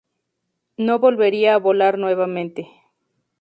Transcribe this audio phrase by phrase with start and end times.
[0.77, 2.67] No volvería a volar nuevamente.